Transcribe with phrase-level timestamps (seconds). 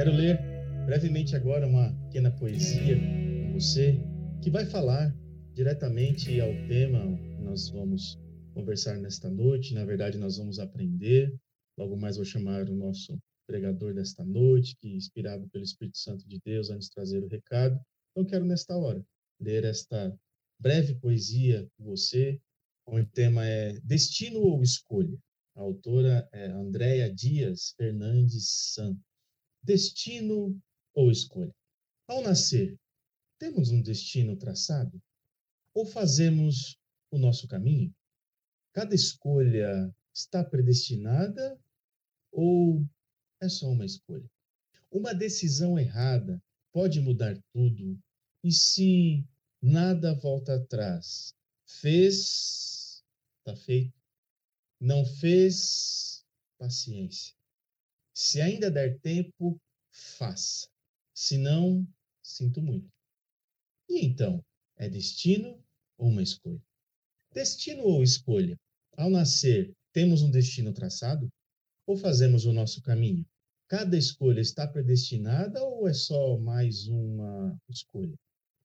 [0.00, 0.38] Quero ler
[0.86, 4.00] brevemente agora uma pequena poesia com você
[4.42, 5.14] que vai falar
[5.52, 7.00] diretamente ao tema
[7.36, 8.18] que nós vamos
[8.54, 9.74] conversar nesta noite.
[9.74, 11.38] Na verdade, nós vamos aprender.
[11.76, 16.40] Logo mais vou chamar o nosso pregador desta noite, que inspirado pelo Espírito Santo de
[16.42, 17.78] Deus, antes de trazer o recado.
[18.12, 19.04] Então, quero nesta hora
[19.38, 20.18] ler esta
[20.58, 22.40] breve poesia com você,
[22.86, 25.18] onde o tema é Destino ou Escolha.
[25.54, 29.09] A autora é Andréa Dias Fernandes Santos.
[29.62, 30.60] Destino
[30.94, 31.54] ou escolha?
[32.06, 32.76] Ao nascer,
[33.38, 35.00] temos um destino traçado?
[35.74, 36.76] Ou fazemos
[37.10, 37.94] o nosso caminho?
[38.72, 41.58] Cada escolha está predestinada
[42.32, 42.84] ou
[43.40, 44.28] é só uma escolha?
[44.90, 47.98] Uma decisão errada pode mudar tudo,
[48.42, 49.24] e se
[49.62, 51.34] nada volta atrás,
[51.66, 53.02] fez,
[53.38, 53.92] está feito.
[54.80, 56.24] Não fez,
[56.58, 57.34] paciência.
[58.22, 59.58] Se ainda der tempo,
[59.90, 60.68] faça.
[61.14, 61.88] Se não,
[62.22, 62.92] sinto muito.
[63.88, 64.44] E então,
[64.76, 65.58] é destino
[65.96, 66.62] ou uma escolha?
[67.32, 68.60] Destino ou escolha?
[68.92, 71.30] Ao nascer, temos um destino traçado?
[71.86, 73.24] Ou fazemos o nosso caminho?
[73.66, 78.14] Cada escolha está predestinada ou é só mais uma escolha?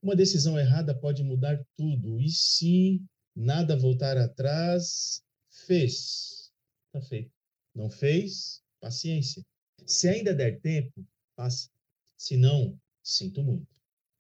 [0.02, 3.02] Uma decisão errada pode mudar tudo, e se
[3.34, 6.52] nada voltar atrás, fez,
[6.88, 7.32] está feito.
[7.74, 9.44] Não fez, paciência.
[9.86, 11.04] Se ainda der tempo,
[11.36, 11.70] faça.
[12.16, 13.68] Se não, sinto muito.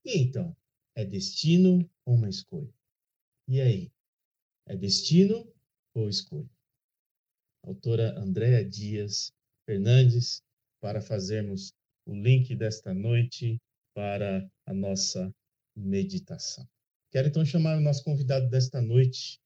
[0.04, 0.56] E então,
[0.96, 2.74] é destino ou uma escolha?
[3.48, 3.92] E aí?
[4.66, 5.48] É destino
[5.94, 6.50] ou escolha?
[7.64, 9.32] autora Andréa Dias
[9.66, 10.42] Fernandes,
[10.80, 11.74] para fazermos
[12.06, 13.60] o link desta noite
[13.96, 15.34] para a nossa
[15.76, 16.68] meditação.
[17.12, 19.40] Quero então chamar o nosso convidado desta noite,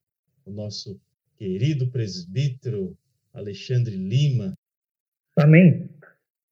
[0.46, 1.00] o nosso
[1.38, 2.98] querido presbítero
[3.34, 4.58] Alexandre Lima.
[5.42, 5.90] Amém.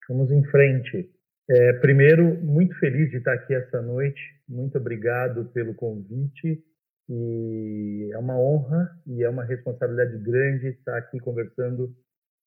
[0.08, 1.12] Vamos em frente.
[1.50, 4.22] É, primeiro, muito feliz de estar aqui essa noite.
[4.48, 6.64] Muito obrigado pelo convite.
[7.09, 11.94] E é uma honra e é uma responsabilidade grande estar aqui conversando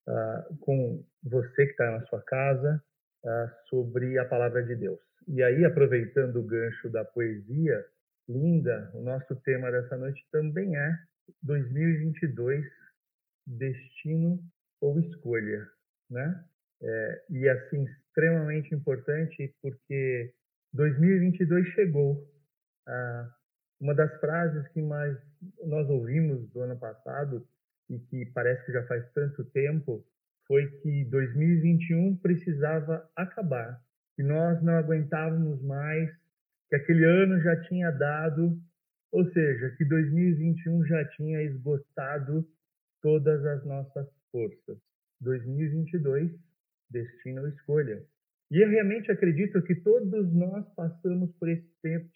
[0.09, 2.83] uh, com você que está na sua casa
[3.25, 5.01] uh, sobre a palavra de Deus.
[5.29, 7.85] E aí, aproveitando o gancho da poesia
[8.27, 10.99] linda, o nosso tema dessa noite também é
[11.43, 12.65] 2022,
[13.47, 14.43] destino
[14.81, 15.67] ou escolha,
[16.11, 16.45] né?
[16.83, 20.33] É, e assim, extremamente importante porque
[20.73, 22.27] 2022 chegou.
[22.87, 23.31] Ah,
[23.81, 25.17] uma das frases que mais
[25.65, 27.47] nós ouvimos do ano passado
[27.89, 30.05] e que parece que já faz tanto tempo
[30.47, 33.81] foi que 2021 precisava acabar,
[34.17, 36.11] que nós não aguentávamos mais,
[36.69, 38.61] que aquele ano já tinha dado
[39.13, 42.47] ou seja, que 2021 já tinha esgotado
[43.03, 44.79] todas as nossas forças.
[45.21, 46.33] 2022,
[46.91, 48.03] destino ou escolha.
[48.51, 52.11] E eu realmente acredito que todos nós passamos por esse tempo,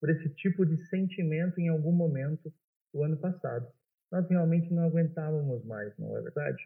[0.00, 2.52] por esse tipo de sentimento em algum momento
[2.92, 3.66] o ano passado.
[4.10, 6.62] Nós realmente não aguentávamos mais, não é verdade?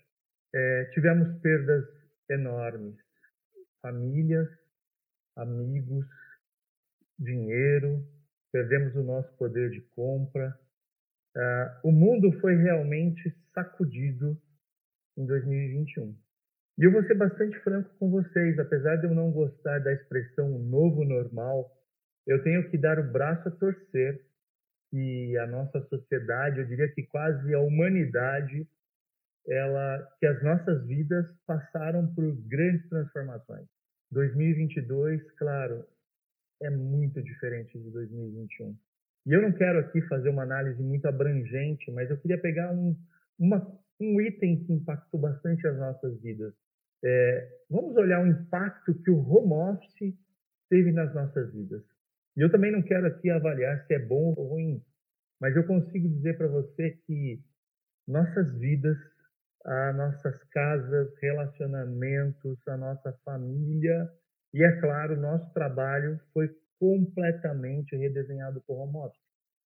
[0.55, 1.85] É, tivemos perdas
[2.29, 2.97] enormes,
[3.83, 4.49] famílias,
[5.37, 6.07] amigos,
[7.19, 8.07] dinheiro,
[8.53, 10.59] perdemos o nosso poder de compra.
[11.37, 14.41] Uh, o mundo foi realmente sacudido
[15.21, 16.17] em 2021.
[16.79, 20.59] E eu vou ser bastante franco com vocês, apesar de eu não gostar da expressão
[20.59, 21.71] novo normal,
[22.27, 24.21] eu tenho que dar o braço a torcer
[24.91, 28.67] que a nossa sociedade, eu diria que quase a humanidade,
[29.47, 33.67] ela, que as nossas vidas passaram por grandes transformações.
[34.11, 35.85] 2022, claro,
[36.63, 38.77] é muito diferente de 2021.
[39.27, 42.97] E eu não quero aqui fazer uma análise muito abrangente, mas eu queria pegar um,
[43.39, 46.55] uma, um item que impactou bastante as nossas vidas.
[47.05, 50.15] É, vamos olhar o impacto que o home office
[50.69, 51.83] teve nas nossas vidas.
[52.37, 54.83] E eu também não quero aqui avaliar se é bom ou ruim,
[55.41, 57.41] mas eu consigo dizer para você que
[58.07, 58.97] nossas vidas,
[59.65, 64.11] as nossas casas, relacionamentos, a nossa família,
[64.53, 69.21] e, é claro, nosso trabalho foi completamente redesenhado por home office.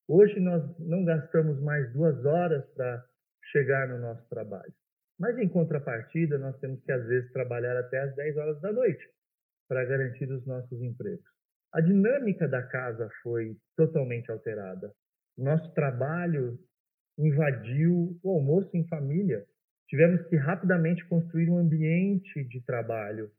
[0.06, 3.02] Hoje nós não gastamos mais duas horas para
[3.50, 4.72] chegar no nosso trabalho.
[5.18, 9.04] Mas, em contrapartida, nós temos que, às vezes, trabalhar até as 10 horas da noite
[9.68, 11.24] para garantir os nossos empregos.
[11.72, 14.92] A dinâmica da casa foi totalmente alterada.
[15.36, 16.58] Nosso trabalho
[17.18, 19.44] invadiu o almoço em família.
[19.88, 23.30] Tivemos que rapidamente construir um ambiente de trabalho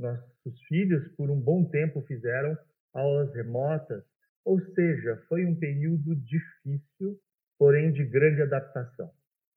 [0.00, 2.56] nossos filhos, por um bom tempo, fizeram
[2.92, 4.02] aulas remotas,
[4.44, 7.20] ou seja, foi um período difícil,
[7.58, 9.10] porém de grande adaptação.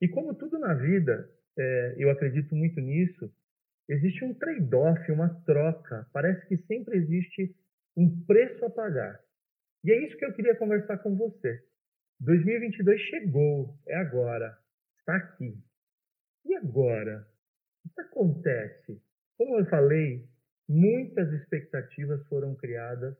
[0.03, 3.33] E como tudo na vida, é, eu acredito muito nisso,
[3.87, 6.05] existe um trade-off, uma troca.
[6.11, 7.55] Parece que sempre existe
[7.95, 9.17] um preço a pagar.
[9.81, 11.63] E é isso que eu queria conversar com você.
[12.19, 14.57] 2022 chegou, é agora,
[14.99, 15.57] está aqui.
[16.47, 17.25] E agora?
[17.85, 19.01] O que acontece?
[19.37, 20.27] Como eu falei,
[20.67, 23.15] muitas expectativas foram criadas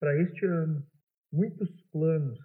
[0.00, 0.84] para este ano,
[1.32, 2.36] muitos planos,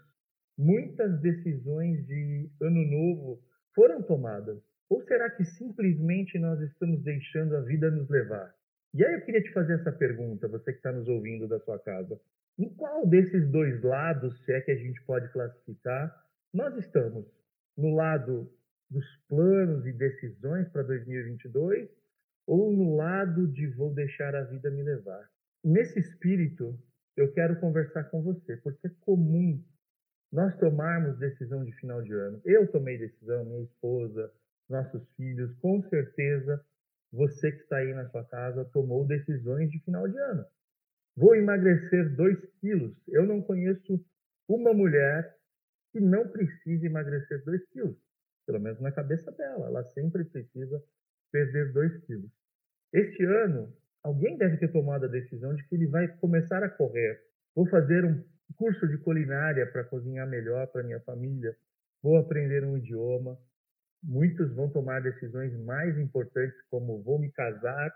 [0.56, 4.62] muitas decisões de ano novo foram tomadas.
[4.90, 8.54] Ou será que simplesmente nós estamos deixando a vida nos levar?
[8.94, 11.80] E aí eu queria te fazer essa pergunta, você que está nos ouvindo da sua
[11.80, 12.20] casa.
[12.60, 16.14] Em qual desses dois lados, se é que a gente pode classificar,
[16.54, 17.26] nós estamos?
[17.78, 18.52] No lado
[18.90, 21.90] dos planos e decisões para 2022
[22.46, 25.30] ou no lado de vou deixar a vida me levar?
[25.64, 26.78] Nesse espírito,
[27.16, 29.64] eu quero conversar com você, porque é comum
[30.32, 32.42] nós tomarmos decisão de final de ano.
[32.46, 34.32] Eu tomei decisão, minha esposa,
[34.70, 36.64] nossos filhos, com certeza
[37.12, 40.46] você que está aí na sua casa tomou decisões de final de ano.
[41.16, 42.96] Vou emagrecer 2 quilos.
[43.10, 44.04] Eu não conheço
[44.48, 45.36] uma mulher
[45.92, 47.98] que não precise emagrecer 2 quilos.
[48.48, 49.68] Pelo menos na cabeça dela.
[49.68, 50.82] Ela sempre precisa
[51.34, 52.32] perder 2 quilos.
[52.94, 57.22] Este ano, alguém deve ter tomado a decisão de que ele vai começar a correr.
[57.54, 61.56] Vou fazer um curso de culinária para cozinhar melhor para minha família.
[62.02, 63.38] Vou aprender um idioma.
[64.04, 67.94] Muitos vão tomar decisões mais importantes, como vou me casar,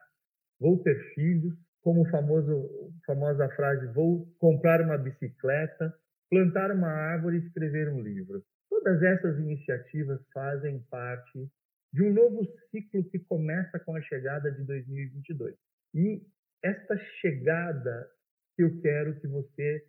[0.60, 5.94] vou ter filhos como famoso, famosa frase, vou comprar uma bicicleta,
[6.30, 8.44] plantar uma árvore e escrever um livro.
[8.70, 11.48] Todas essas iniciativas fazem parte
[11.94, 15.56] de um novo ciclo que começa com a chegada de 2022.
[15.94, 16.22] E
[16.64, 18.10] esta chegada
[18.58, 19.86] eu quero que você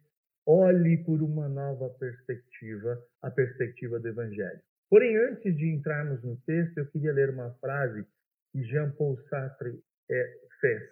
[0.46, 4.60] olhe por uma nova perspectiva, a perspectiva do Evangelho.
[4.88, 8.06] Porém, antes de entrarmos no texto, eu queria ler uma frase
[8.52, 10.82] que Jean Paul Sartre é, fez.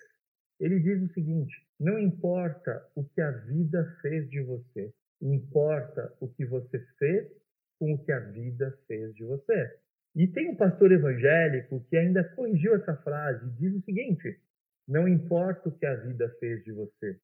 [0.58, 6.28] Ele diz o seguinte: não importa o que a vida fez de você, importa o
[6.28, 7.30] que você fez
[7.78, 9.78] com o que a vida fez de você.
[10.14, 14.40] E tem um pastor evangélico que ainda corrigiu essa frase e diz o seguinte:
[14.86, 17.18] não importa o que a vida fez de você,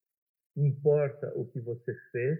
[0.56, 2.38] importa o que você fez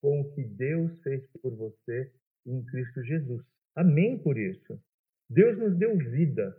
[0.00, 2.10] com o que Deus fez por você
[2.46, 3.44] em Cristo Jesus.
[3.76, 4.80] Amém por isso.
[5.28, 6.56] Deus nos deu vida,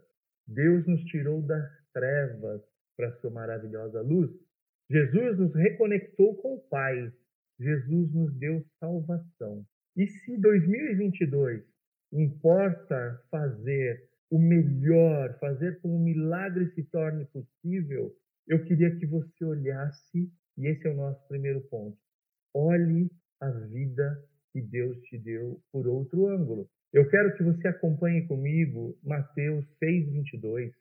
[0.48, 2.62] Deus nos tirou das trevas
[2.96, 4.32] para sua maravilhosa luz.
[4.90, 7.12] Jesus nos reconectou com o Pai.
[7.60, 9.66] Jesus nos deu salvação.
[9.96, 11.64] E se 2022
[12.12, 18.16] importa fazer o melhor, fazer com que um milagre se torne possível,
[18.48, 21.98] eu queria que você olhasse, e esse é o nosso primeiro ponto.
[22.54, 23.10] Olhe
[23.40, 26.70] a vida que Deus te deu por outro ângulo.
[26.94, 30.74] Eu quero que você acompanhe comigo Mateus 6, 22.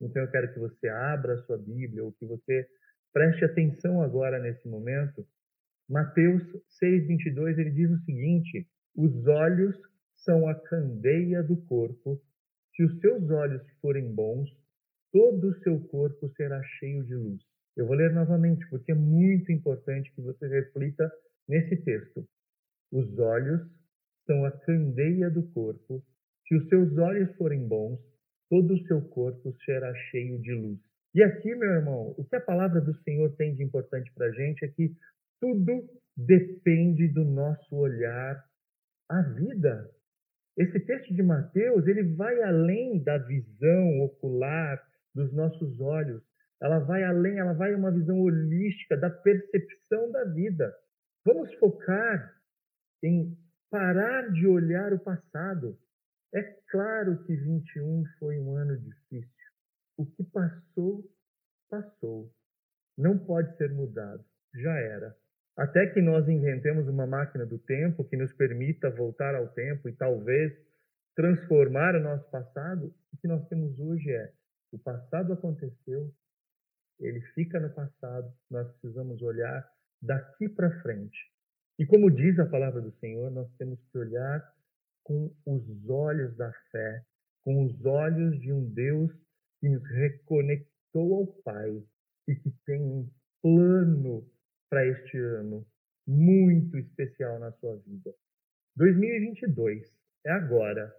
[0.00, 2.68] Então eu quero que você abra a sua Bíblia ou que você
[3.12, 5.26] preste atenção agora nesse momento.
[5.88, 6.42] Mateus
[6.80, 9.74] 6:22 ele diz o seguinte: Os olhos
[10.16, 12.20] são a candeia do corpo.
[12.74, 14.50] Se os seus olhos forem bons,
[15.10, 17.42] todo o seu corpo será cheio de luz.
[17.76, 21.12] Eu vou ler novamente porque é muito importante que você reflita
[21.48, 22.26] nesse texto.
[22.90, 23.60] Os olhos
[24.26, 26.02] são a candeia do corpo.
[26.46, 28.00] Se os seus olhos forem bons,
[28.48, 30.78] todo o seu corpo será cheio de luz.
[31.14, 34.32] E aqui, meu irmão, o que a palavra do Senhor tem de importante para a
[34.32, 34.94] gente é que
[35.40, 38.42] tudo depende do nosso olhar
[39.08, 39.90] à vida.
[40.56, 44.82] Esse texto de Mateus, ele vai além da visão ocular
[45.14, 46.22] dos nossos olhos.
[46.60, 50.74] Ela vai além, ela vai uma visão holística da percepção da vida.
[51.24, 52.34] Vamos focar
[53.02, 53.36] em
[53.70, 55.78] parar de olhar o passado,
[56.34, 59.52] é claro que 21 foi um ano difícil.
[59.96, 61.04] O que passou,
[61.70, 62.30] passou.
[62.96, 64.24] Não pode ser mudado.
[64.54, 65.16] Já era.
[65.56, 69.92] Até que nós inventemos uma máquina do tempo que nos permita voltar ao tempo e
[69.92, 70.52] talvez
[71.14, 74.32] transformar o nosso passado, o que nós temos hoje é:
[74.70, 76.12] o passado aconteceu,
[76.98, 79.68] ele fica no passado, nós precisamos olhar
[80.02, 81.18] daqui para frente.
[81.78, 84.42] E como diz a palavra do Senhor, nós temos que olhar
[85.04, 87.04] com os olhos da fé,
[87.44, 89.12] com os olhos de um Deus
[89.60, 91.82] que nos reconectou ao Pai
[92.28, 93.08] e que tem um
[93.42, 94.28] plano
[94.68, 95.66] para este ano
[96.06, 98.14] muito especial na sua vida.
[98.76, 99.82] 2022
[100.24, 100.92] é agora.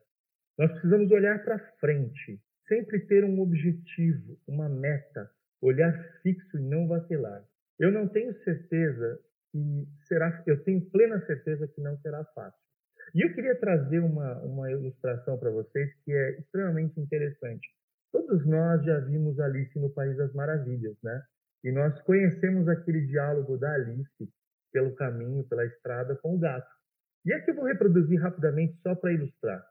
[0.57, 5.29] Nós precisamos olhar para frente, sempre ter um objetivo, uma meta,
[5.61, 7.43] olhar fixo e não vacilar.
[7.79, 9.19] Eu não tenho certeza
[9.51, 12.59] que será, eu tenho plena certeza que não será fácil.
[13.15, 17.67] E eu queria trazer uma, uma ilustração para vocês que é extremamente interessante.
[18.11, 21.21] Todos nós já vimos Alice no País das Maravilhas, né?
[21.63, 24.29] E nós conhecemos aquele diálogo da Alice
[24.71, 26.69] pelo caminho, pela estrada com o gato.
[27.25, 29.63] E aqui eu vou reproduzir rapidamente só para ilustrar.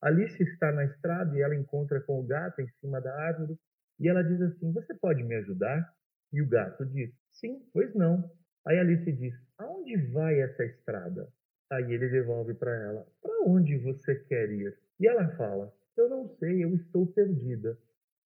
[0.00, 3.56] Alice está na estrada e ela encontra com o gato em cima da árvore
[4.02, 5.94] e ela diz assim: Você pode me ajudar?
[6.32, 8.28] E o gato diz: Sim, pois não.
[8.66, 11.32] Aí Alice diz: Aonde vai essa estrada?
[11.70, 14.76] Aí ele devolve para ela: Para onde você quer ir?
[14.98, 17.78] E ela fala: Eu não sei, eu estou perdida.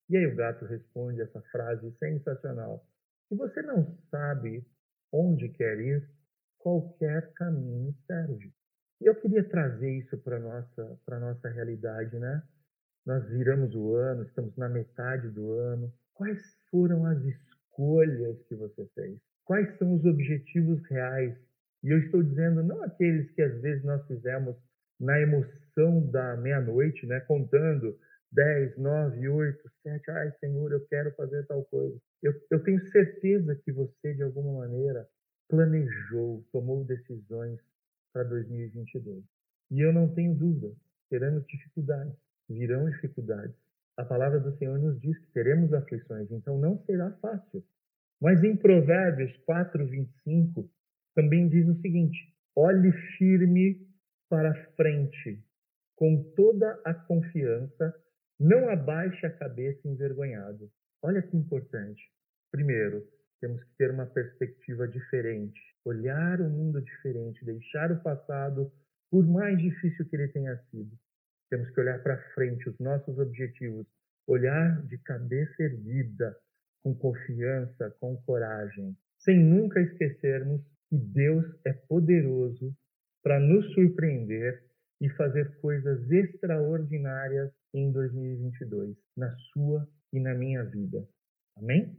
[0.09, 2.83] E aí o gato responde essa frase sensacional:
[3.29, 4.65] Se você não sabe
[5.13, 6.09] onde quer ir,
[6.57, 8.51] qualquer caminho serve.
[8.99, 12.41] E eu queria trazer isso para nossa para nossa realidade, né?
[13.07, 15.89] Nós viramos o ano, estamos na metade do ano.
[16.13, 19.17] Quais foram as escolhas que você fez?
[19.45, 21.33] Quais são os objetivos reais?
[21.85, 24.57] E eu estou dizendo não aqueles que às vezes nós fizemos
[24.99, 27.21] na emoção da meia-noite, né?
[27.21, 27.97] Contando
[28.33, 31.97] 10, 9, 8, 7, ai Senhor, eu quero fazer tal coisa.
[32.21, 35.07] Eu, eu tenho certeza que você, de alguma maneira,
[35.47, 37.57] planejou, tomou decisões
[38.11, 39.23] para 2022.
[39.71, 40.75] E eu não tenho dúvida,
[41.09, 43.55] teremos dificuldades, virão dificuldades.
[43.97, 47.63] A palavra do Senhor nos diz que teremos aflições, então não será fácil.
[48.21, 50.69] Mas em Provérbios 4, 25,
[51.15, 52.17] também diz o seguinte:
[52.55, 53.87] olhe firme
[54.29, 55.43] para frente,
[55.95, 57.93] com toda a confiança,
[58.39, 60.69] não abaixe a cabeça envergonhado.
[61.01, 62.01] Olha que importante.
[62.51, 63.03] Primeiro,
[63.39, 68.71] temos que ter uma perspectiva diferente, olhar o mundo diferente, deixar o passado,
[69.09, 70.97] por mais difícil que ele tenha sido.
[71.49, 73.87] Temos que olhar para frente, os nossos objetivos,
[74.27, 76.35] olhar de cabeça erguida,
[76.83, 82.75] com confiança, com coragem, sem nunca esquecermos que Deus é poderoso
[83.23, 84.63] para nos surpreender
[85.01, 91.07] e fazer coisas extraordinárias em 2022, na sua e na minha vida.
[91.57, 91.95] Amém?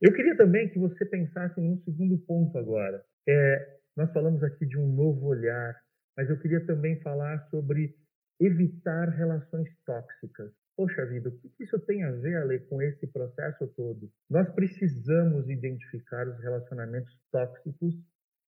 [0.00, 3.04] Eu queria também que você pensasse num segundo ponto agora.
[3.28, 5.76] É, nós falamos aqui de um novo olhar,
[6.16, 7.94] mas eu queria também falar sobre
[8.44, 10.52] evitar relações tóxicas.
[10.76, 14.10] Poxa vida, o que isso tem a ver, Ale, com esse processo todo?
[14.28, 17.94] Nós precisamos identificar os relacionamentos tóxicos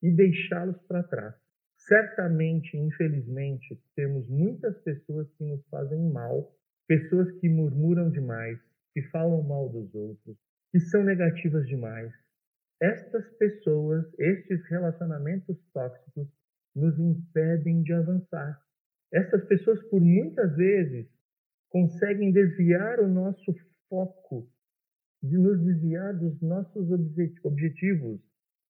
[0.02, 1.34] e deixá-los para trás.
[1.76, 6.50] Certamente, infelizmente, temos muitas pessoas que nos fazem mal,
[6.88, 8.58] pessoas que murmuram demais,
[8.92, 10.36] que falam mal dos outros,
[10.72, 12.12] que são negativas demais.
[12.80, 16.28] Estas pessoas, estes relacionamentos tóxicos,
[16.74, 18.60] nos impedem de avançar.
[19.12, 21.06] Essas pessoas, por muitas vezes,
[21.70, 23.54] conseguem desviar o nosso
[23.88, 24.48] foco,
[25.22, 26.88] de nos desviar dos nossos
[27.42, 28.20] objetivos.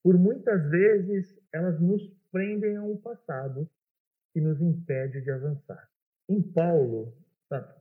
[0.02, 3.68] Por muitas vezes, elas nos prendem a um passado
[4.32, 5.88] que nos impede de avançar.
[6.28, 7.14] Em Paulo,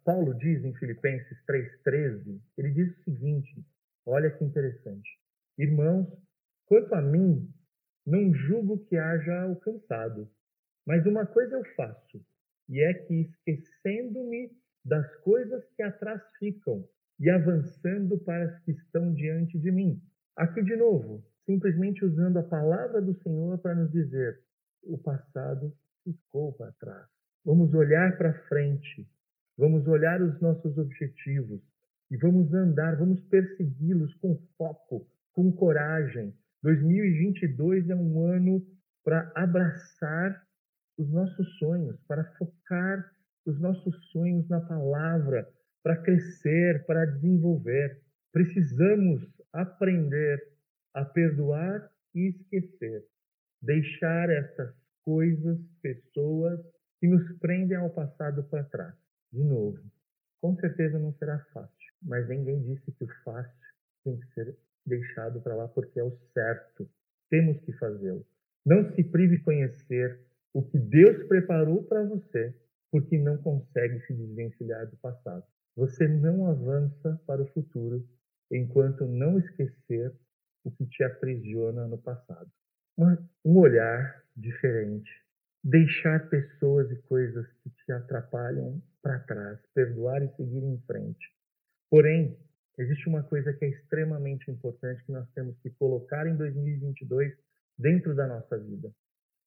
[0.03, 3.65] Paulo diz em Filipenses 3,13, ele diz o seguinte:
[4.05, 5.10] Olha que interessante.
[5.57, 6.07] Irmãos,
[6.65, 7.50] quanto a mim,
[8.05, 10.29] não julgo que haja alcançado,
[10.86, 12.24] mas uma coisa eu faço,
[12.70, 14.51] e é que esquecendo-me
[14.86, 16.88] das coisas que atrás ficam
[17.20, 20.01] e avançando para as que estão diante de mim.
[20.36, 24.39] Aqui de novo, simplesmente usando a palavra do Senhor para nos dizer:
[24.84, 27.08] o passado ficou para trás.
[27.46, 29.08] Vamos olhar para frente,
[29.58, 31.62] vamos olhar os nossos objetivos,
[32.10, 36.34] e vamos andar, vamos persegui-los com foco, com coragem.
[36.62, 38.65] 2022 é um ano
[39.03, 40.41] para abraçar
[40.97, 43.12] os nossos sonhos, para focar
[43.45, 45.47] os nossos sonhos na palavra,
[45.83, 48.01] para crescer, para desenvolver.
[48.31, 49.21] Precisamos
[49.51, 50.41] aprender
[50.93, 53.03] a perdoar e esquecer,
[53.62, 54.73] deixar essas
[55.03, 56.59] coisas, pessoas
[57.00, 58.95] que nos prendem ao passado para trás.
[59.31, 59.79] De novo,
[60.41, 63.51] com certeza não será fácil mas ninguém disse que o fácil
[64.03, 66.89] tem que ser deixado para lá porque é o certo.
[67.29, 68.25] Temos que fazê-lo.
[68.65, 70.19] Não se prive conhecer
[70.53, 72.55] o que Deus preparou para você,
[72.91, 75.43] porque não consegue se desvencilhar do passado.
[75.75, 78.07] Você não avança para o futuro
[78.51, 80.13] enquanto não esquecer
[80.63, 82.50] o que te aprisiona no passado.
[83.43, 85.10] Um olhar diferente,
[85.63, 91.33] deixar pessoas e coisas que te atrapalham para trás, perdoar e seguir em frente.
[91.89, 92.38] Porém,
[92.77, 97.33] existe uma coisa que é extremamente importante que nós temos que colocar em 2022
[97.77, 98.93] dentro da nossa vida,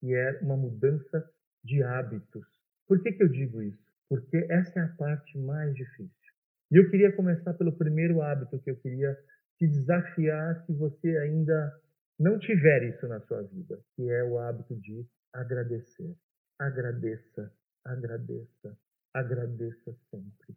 [0.01, 1.29] que é uma mudança
[1.65, 2.47] de hábitos.
[2.87, 3.85] Por que, que eu digo isso?
[4.09, 6.33] Porque essa é a parte mais difícil.
[6.71, 9.17] E eu queria começar pelo primeiro hábito que eu queria
[9.59, 11.81] te desafiar se você ainda
[12.19, 16.15] não tiver isso na sua vida, que é o hábito de agradecer.
[16.59, 17.53] Agradeça,
[17.85, 18.79] agradeça,
[19.13, 20.57] agradeça sempre.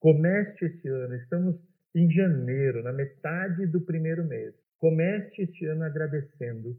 [0.00, 1.56] Comece esse ano, estamos
[1.94, 4.54] em janeiro, na metade do primeiro mês.
[4.78, 6.76] Comece este ano agradecendo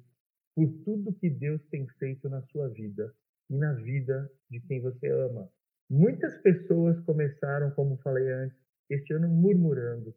[0.60, 3.14] por tudo que Deus tem feito na sua vida
[3.50, 5.50] e na vida de quem você ama.
[5.90, 8.58] Muitas pessoas começaram, como falei antes,
[8.90, 10.14] este ano murmurando,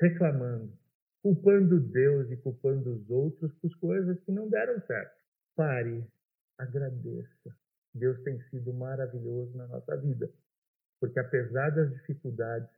[0.00, 0.72] reclamando,
[1.20, 5.20] culpando Deus e culpando os outros por coisas que não deram certo.
[5.56, 6.06] Pare,
[6.56, 7.56] agradeça.
[7.92, 10.30] Deus tem sido maravilhoso na nossa vida,
[11.00, 12.70] porque apesar das dificuldades,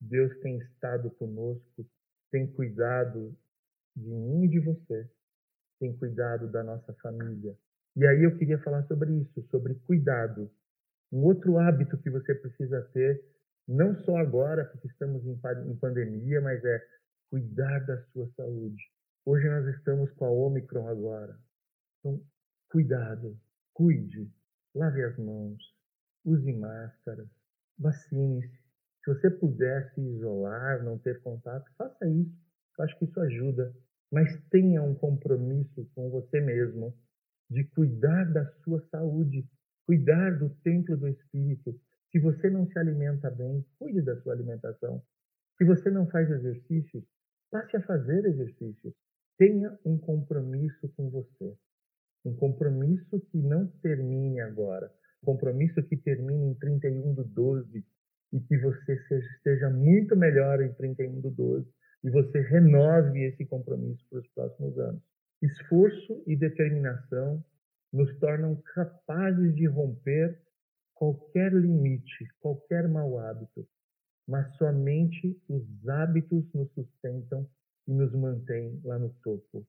[0.00, 1.84] Deus tem estado conosco,
[2.30, 3.36] tem cuidado
[3.96, 5.10] de mim e de você,
[5.78, 7.56] tem cuidado da nossa família.
[7.96, 10.50] E aí eu queria falar sobre isso, sobre cuidado.
[11.12, 13.24] Um outro hábito que você precisa ter,
[13.68, 16.84] não só agora, porque estamos em pandemia, mas é
[17.30, 18.82] cuidar da sua saúde.
[19.24, 21.38] Hoje nós estamos com a Omicron agora.
[22.00, 22.20] Então,
[22.70, 23.38] cuidado,
[23.72, 24.30] cuide,
[24.74, 25.62] lave as mãos,
[26.24, 27.28] use máscaras,
[27.78, 28.64] vacine-se.
[29.04, 32.36] Se você puder se isolar, não ter contato, faça isso.
[32.78, 33.74] Eu acho que isso ajuda.
[34.14, 36.94] Mas tenha um compromisso com você mesmo
[37.50, 39.44] de cuidar da sua saúde,
[39.84, 41.74] cuidar do templo do Espírito.
[42.12, 45.02] Se você não se alimenta bem, cuide da sua alimentação.
[45.58, 47.02] Se você não faz exercícios,
[47.50, 48.94] passe a fazer exercícios.
[49.36, 51.52] Tenha um compromisso com você.
[52.24, 54.92] Um compromisso que não termine agora.
[55.24, 57.84] Um compromisso que termine em 31 do 12
[58.32, 61.68] e que você seja, esteja muito melhor em 31 do 12
[62.04, 65.02] e você renove esse compromisso para os próximos anos.
[65.40, 67.42] Esforço e determinação
[67.90, 70.38] nos tornam capazes de romper
[70.94, 73.66] qualquer limite, qualquer mau hábito,
[74.28, 77.48] mas somente os hábitos nos sustentam
[77.86, 79.66] e nos mantêm lá no topo.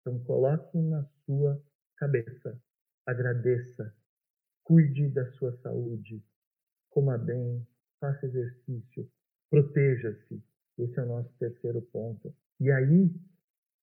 [0.00, 1.62] Então, coloque na sua
[1.96, 2.60] cabeça,
[3.06, 3.94] agradeça,
[4.62, 6.22] cuide da sua saúde,
[6.90, 7.66] coma bem,
[8.00, 9.10] faça exercício,
[9.50, 10.42] proteja-se.
[10.78, 12.34] Esse é o nosso terceiro ponto.
[12.60, 13.10] E aí,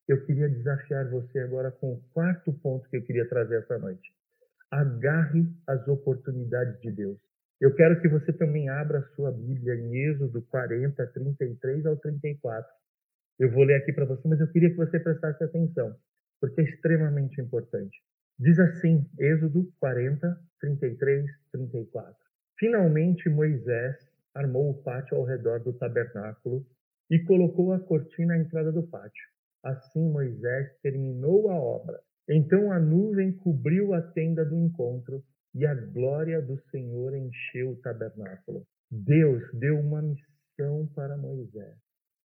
[0.07, 4.13] eu queria desafiar você agora com o quarto ponto que eu queria trazer essa noite.
[4.69, 7.19] Agarre as oportunidades de Deus.
[7.59, 12.69] Eu quero que você também abra a sua Bíblia em Êxodo 40, 33 ao 34.
[13.39, 15.95] Eu vou ler aqui para você, mas eu queria que você prestasse atenção,
[16.39, 17.97] porque é extremamente importante.
[18.39, 22.15] Diz assim, Êxodo 40, 33, 34.
[22.57, 23.95] Finalmente Moisés
[24.33, 26.65] armou o pátio ao redor do tabernáculo
[27.11, 29.27] e colocou a cortina à entrada do pátio.
[29.61, 31.99] Assim Moisés terminou a obra.
[32.29, 35.21] Então a nuvem cobriu a tenda do encontro
[35.53, 38.65] e a glória do Senhor encheu o tabernáculo.
[38.89, 41.75] Deus deu uma missão para Moisés,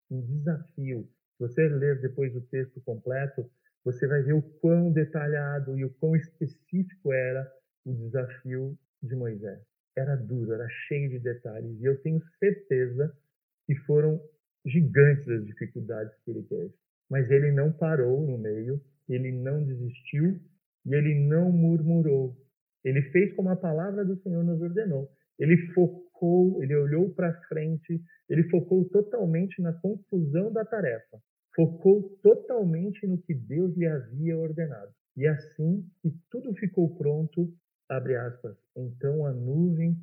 [0.08, 1.08] um desafio.
[1.36, 3.50] Se você ler depois o texto completo,
[3.84, 7.52] você vai ver o quão detalhado e o quão específico era
[7.84, 9.60] o desafio de Moisés.
[9.96, 13.12] Era duro, era cheio de detalhes, e eu tenho certeza
[13.66, 14.20] que foram
[14.66, 16.74] gigantes as dificuldades que ele teve.
[17.08, 20.40] Mas ele não parou no meio, ele não desistiu
[20.84, 22.36] e ele não murmurou.
[22.84, 25.08] Ele fez como a palavra do Senhor nos ordenou.
[25.38, 31.20] Ele focou, ele olhou para frente, ele focou totalmente na conclusão da tarefa.
[31.54, 34.92] Focou totalmente no que Deus lhe havia ordenado.
[35.16, 37.52] E assim que tudo ficou pronto,
[37.88, 39.96] abre aspas, então a nuvem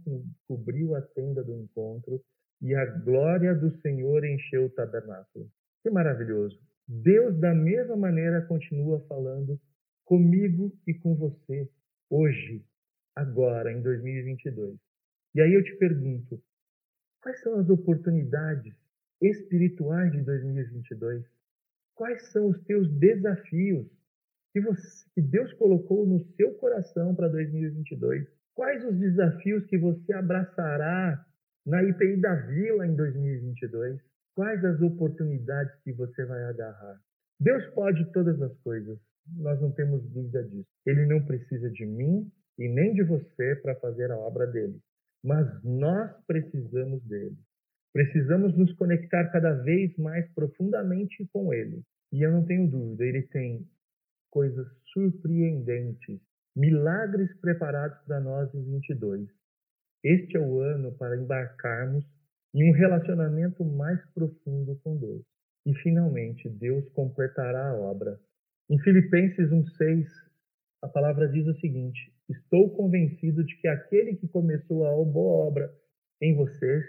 [0.47, 2.21] cobriu a tenda do encontro
[2.63, 5.52] e a glória do Senhor encheu o tabernáculo.
[5.82, 6.58] Que maravilhoso!
[6.88, 9.60] Deus, da mesma maneira, continua falando
[10.06, 11.69] comigo e com você,
[12.10, 12.63] hoje,
[13.13, 14.78] agora, em 2022.
[15.36, 16.41] E aí eu te pergunto:
[17.21, 18.73] quais são as oportunidades
[19.21, 21.26] espirituais de 2022?
[21.95, 23.88] Quais são os teus desafios
[24.54, 28.26] que, você, que Deus colocou no seu coração para 2022?
[28.56, 31.26] Quais os desafios que você abraçará
[31.65, 33.99] na IPI da Vila em 2022?
[34.36, 36.99] Quais as oportunidades que você vai agarrar?
[37.39, 38.97] Deus pode todas as coisas,
[39.38, 40.67] nós não temos dúvida disso.
[40.86, 44.80] Ele não precisa de mim e nem de você para fazer a obra dele,
[45.23, 47.38] mas nós precisamos dele.
[47.93, 51.84] Precisamos nos conectar cada vez mais profundamente com ele.
[52.12, 53.67] E eu não tenho dúvida, ele tem
[54.32, 56.19] coisas surpreendentes,
[56.56, 59.30] milagres preparados para nós em 22.
[60.03, 62.05] Este é o ano para embarcarmos
[62.53, 65.23] em um relacionamento mais profundo com Deus.
[65.65, 68.19] E finalmente, Deus completará a obra.
[68.69, 70.07] Em Filipenses 1:6,
[70.81, 75.73] a palavra diz o seguinte: Estou convencido de que aquele que começou a boa obra
[76.21, 76.83] em vocês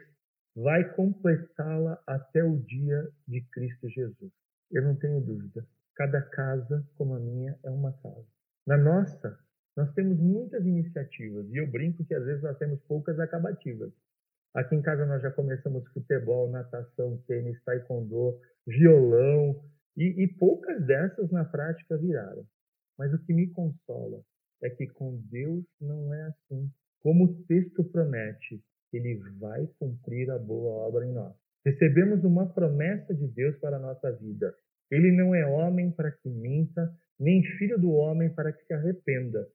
[0.56, 4.32] vai completá-la até o dia de Cristo Jesus.
[4.70, 5.64] Eu não tenho dúvida.
[5.94, 8.26] Cada casa como a minha é uma casa.
[8.66, 9.38] Na nossa,
[9.76, 13.92] nós temos muitas iniciativas e eu brinco que às vezes nós temos poucas acabativas.
[14.54, 19.60] Aqui em casa nós já começamos futebol, natação, tênis, taekwondo, violão,
[19.96, 22.44] e, e poucas dessas na prática viraram.
[22.98, 24.22] Mas o que me consola
[24.62, 26.70] é que com Deus não é assim.
[27.00, 31.34] Como o texto promete, ele vai cumprir a boa obra em nós.
[31.64, 34.54] Recebemos uma promessa de Deus para a nossa vida.
[34.90, 39.48] Ele não é homem para que minta, nem filho do homem para que se arrependa.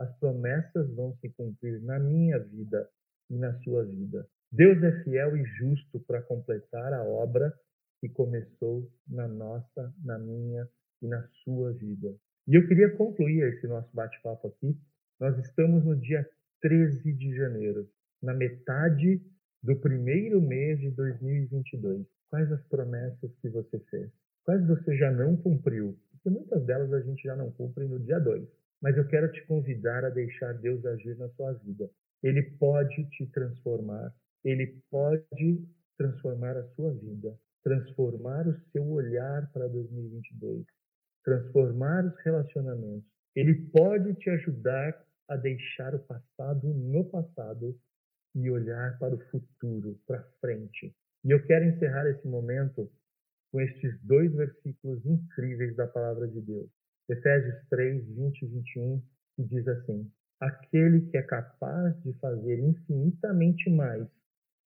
[0.00, 2.88] As promessas vão se cumprir na minha vida
[3.28, 4.26] e na sua vida.
[4.50, 7.52] Deus é fiel e justo para completar a obra
[8.00, 10.66] que começou na nossa, na minha
[11.02, 12.16] e na sua vida.
[12.48, 14.74] E eu queria concluir esse nosso bate-papo aqui.
[15.20, 16.26] Nós estamos no dia
[16.62, 17.86] 13 de janeiro,
[18.22, 19.22] na metade
[19.62, 22.06] do primeiro mês de 2022.
[22.30, 24.10] Quais as promessas que você fez?
[24.44, 25.94] Quais você já não cumpriu?
[26.12, 28.59] Porque muitas delas a gente já não cumpre no dia 2.
[28.82, 31.90] Mas eu quero te convidar a deixar Deus agir na sua vida.
[32.22, 34.14] Ele pode te transformar,
[34.44, 35.64] ele pode
[35.96, 40.64] transformar a sua vida transformar o seu olhar para 2022,
[41.24, 43.08] transformar os relacionamentos.
[43.36, 47.78] Ele pode te ajudar a deixar o passado no passado
[48.34, 50.94] e olhar para o futuro, para frente.
[51.24, 52.90] E eu quero encerrar esse momento
[53.52, 56.70] com estes dois versículos incríveis da palavra de Deus.
[57.08, 59.02] Efésios 3, 20 e 21,
[59.36, 60.10] que diz assim:
[60.40, 64.06] Aquele que é capaz de fazer infinitamente mais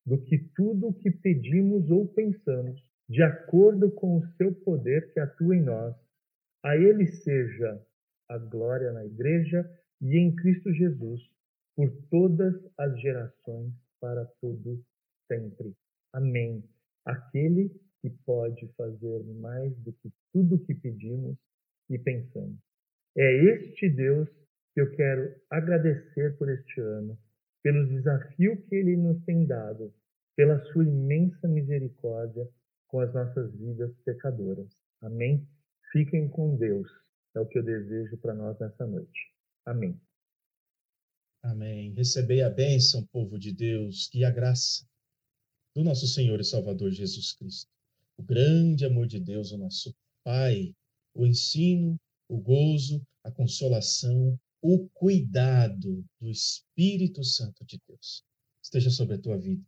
[0.05, 5.19] do que tudo o que pedimos ou pensamos, de acordo com o seu poder que
[5.19, 5.95] atua em nós.
[6.63, 7.81] A Ele seja
[8.29, 9.69] a glória na Igreja
[10.01, 11.21] e em Cristo Jesus,
[11.75, 14.83] por todas as gerações, para todo
[15.27, 15.73] sempre.
[16.13, 16.63] Amém.
[17.05, 17.69] Aquele
[18.01, 21.37] que pode fazer mais do que tudo que pedimos
[21.89, 22.59] e pensamos.
[23.17, 24.29] É este Deus
[24.73, 27.17] que eu quero agradecer por este ano,
[27.63, 29.93] pelo desafio que ele nos tem dado,
[30.35, 32.47] pela sua imensa misericórdia
[32.87, 34.69] com as nossas vidas pecadoras.
[35.01, 35.47] Amém?
[35.91, 36.89] Fiquem com Deus.
[37.35, 39.33] É o que eu desejo para nós nessa noite.
[39.65, 39.99] Amém.
[41.41, 41.93] Amém.
[41.93, 44.85] Recebei a bênção, povo de Deus, e a graça
[45.75, 47.69] do nosso Senhor e Salvador Jesus Cristo.
[48.17, 50.73] O grande amor de Deus, o nosso Pai,
[51.15, 51.97] o ensino,
[52.29, 58.23] o gozo, a consolação, o cuidado do Espírito Santo de Deus
[58.63, 59.63] esteja sobre a tua vida,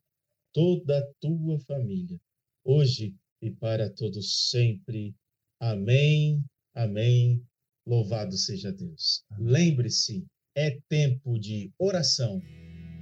[0.53, 2.19] toda a tua família
[2.67, 5.15] hoje e para todos sempre.
[5.59, 6.43] Amém,
[6.75, 7.41] amém.
[7.85, 9.23] Louvado seja Deus.
[9.39, 12.41] Lembre-se, é tempo de oração,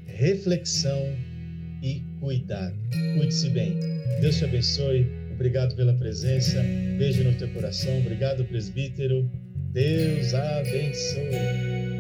[0.05, 1.01] reflexão
[1.81, 2.77] e cuidado.
[3.17, 3.79] Cuide-se bem.
[4.21, 5.24] Deus te abençoe.
[5.36, 6.63] Obrigado pela presença.
[6.98, 8.00] Beijo no teu coração.
[8.00, 9.30] Obrigado, presbítero.
[9.71, 11.94] Deus abençoe.